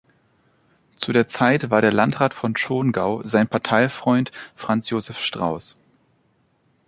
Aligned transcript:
Zu 0.97 1.13
der 1.13 1.27
Zeit 1.27 1.69
war 1.69 1.81
der 1.83 1.93
Landrat 1.93 2.33
von 2.33 2.57
Schongau 2.57 3.21
sein 3.23 3.47
Parteifreund 3.47 4.31
Franz 4.55 4.89
Josef 4.89 5.19
Strauß. 5.19 5.77